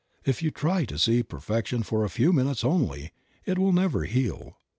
[0.25, 3.11] If you try to see perfection for a few minutes only,
[3.45, 4.57] it will never heal.